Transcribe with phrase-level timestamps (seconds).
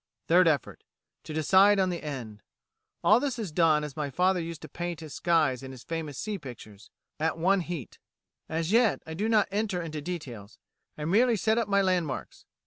[0.27, 0.83] Third effort:
[1.25, 2.41] To decide on the end.
[3.03, 6.17] All this is done as my father used to paint his skies in his famous
[6.17, 6.89] sea pictures
[7.19, 7.99] at one heat.
[8.49, 10.57] As yet I do not enter into details;
[10.97, 12.45] I merely set up my landmarks.